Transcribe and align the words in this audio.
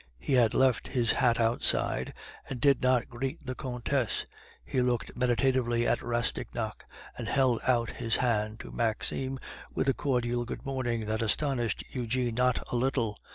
He 0.17 0.33
had 0.33 0.55
left 0.55 0.87
his 0.87 1.11
hat 1.11 1.39
outside, 1.39 2.15
and 2.49 2.59
did 2.59 2.81
not 2.81 3.07
greet 3.07 3.45
the 3.45 3.53
Countess; 3.53 4.25
he 4.65 4.81
looked 4.81 5.15
meditatively 5.15 5.87
at 5.87 6.01
Rastignac, 6.01 6.85
and 7.15 7.27
held 7.27 7.59
out 7.67 7.91
his 7.91 8.15
hand 8.15 8.59
to 8.61 8.71
Maxime 8.71 9.37
with 9.75 9.87
a 9.87 9.93
cordial 9.93 10.43
"Good 10.43 10.65
morning," 10.65 11.05
that 11.05 11.21
astonished 11.21 11.83
Eugene 11.91 12.33
not 12.33 12.67
a 12.71 12.75
little. 12.77 13.15